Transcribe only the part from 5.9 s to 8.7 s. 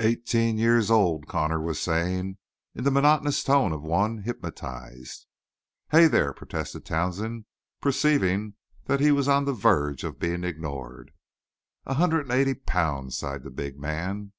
"Hey, there," protested Townsend, perceiving